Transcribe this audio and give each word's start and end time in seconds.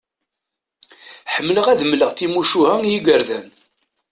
Ḥemmleɣ 1.33 1.65
ad 1.69 1.77
d-mleɣ 1.79 2.11
timucuha 2.17 2.73
i 2.83 2.89
yigerdan. 2.91 3.47